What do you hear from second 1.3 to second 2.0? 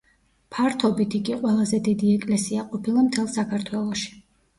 ყველაზე